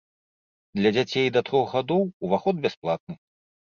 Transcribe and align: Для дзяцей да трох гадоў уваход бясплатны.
Для 0.79 0.93
дзяцей 0.95 1.27
да 1.37 1.45
трох 1.51 1.65
гадоў 1.79 2.03
уваход 2.25 2.55
бясплатны. 2.69 3.13